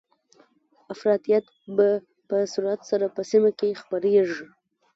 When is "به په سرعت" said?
1.75-2.81